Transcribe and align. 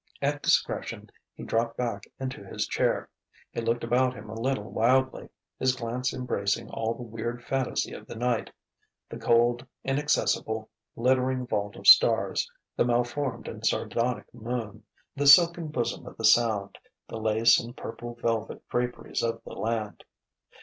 At 0.19 0.41
discretion, 0.41 1.11
he 1.35 1.43
dropped 1.43 1.77
back 1.77 2.05
into 2.19 2.43
his 2.43 2.65
chair. 2.65 3.11
He 3.51 3.61
looked 3.61 3.83
about 3.83 4.15
him 4.15 4.31
a 4.31 4.41
little 4.41 4.71
wildly, 4.71 5.29
his 5.59 5.75
glance 5.75 6.11
embracing 6.11 6.71
all 6.71 6.95
the 6.95 7.03
weird 7.03 7.43
fantasy 7.43 7.93
of 7.93 8.07
the 8.07 8.15
night: 8.15 8.49
the 9.09 9.19
cold, 9.19 9.63
inaccessible, 9.83 10.71
glittering 10.97 11.45
vault 11.45 11.75
of 11.75 11.85
stars, 11.85 12.49
the 12.75 12.83
malformed 12.85 13.47
and 13.47 13.63
sardonic 13.63 14.25
moon, 14.33 14.81
the 15.15 15.27
silken 15.27 15.67
bosom 15.67 16.07
of 16.07 16.17
the 16.17 16.25
Sound, 16.25 16.79
the 17.07 17.17
lace 17.19 17.59
and 17.59 17.77
purple 17.77 18.15
velvet 18.15 18.67
draperies 18.69 19.21
of 19.21 19.43
the 19.43 19.53
land. 19.53 20.03